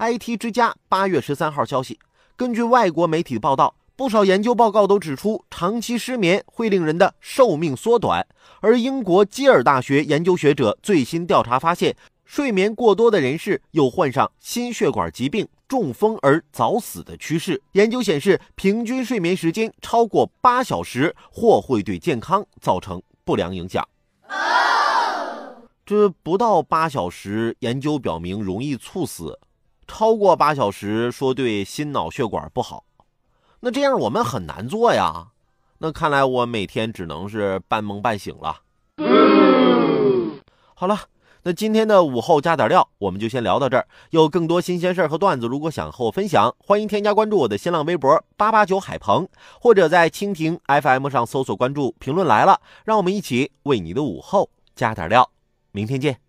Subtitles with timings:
[0.00, 1.98] IT 之家八月十三号消息，
[2.36, 8.24] 根据外国媒体报道，不少研究报告都指出，长期失眠会令人的寿命缩短。
[8.60, 17.60] 而英国基尔大学研究学者最新调查发现，睡眠过多的人士有患上心血管疾病、中风而早死的趋势。
[17.72, 23.84] 研究显示，平均睡眠时间超过八小时，或会对健康造成不良影响。
[25.84, 29.32] 这不到八小时，研究表明容易猝死；
[29.88, 32.84] 超过八小时，说对心脑血管不好。
[33.60, 35.28] 那这样我们很难做呀。
[35.78, 38.58] 那看来我每天只能是半梦半醒了。
[40.74, 41.00] 好了，
[41.42, 43.88] 那今天的午后加点料，我们就先聊到这儿。
[44.10, 49.28] 有更多新鲜事儿和段子，如果想和我分享，欢迎添加关注我的新浪微博八八九海鹏，
[49.60, 55.30] 或者在蜻蜓 FM 上搜索关注评论来了，让我们一起为你的午后加点料。
[55.72, 56.27] 明天见。